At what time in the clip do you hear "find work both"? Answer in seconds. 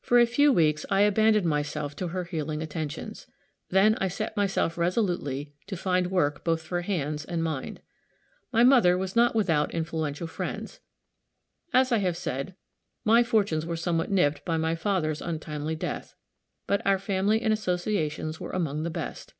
5.76-6.62